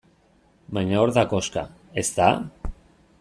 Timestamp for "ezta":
2.05-2.31